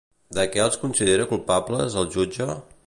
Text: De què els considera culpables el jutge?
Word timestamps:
De 0.37 0.45
què 0.55 0.63
els 0.63 0.79
considera 0.85 1.29
culpables 1.35 2.01
el 2.05 2.13
jutge? 2.17 2.49